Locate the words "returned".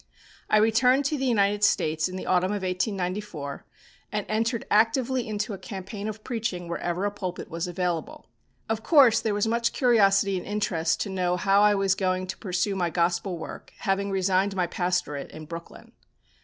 0.57-1.05